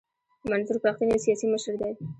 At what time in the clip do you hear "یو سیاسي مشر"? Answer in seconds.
1.11-1.73